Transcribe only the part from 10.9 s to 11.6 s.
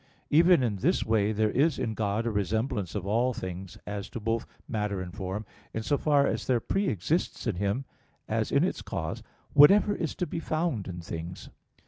things.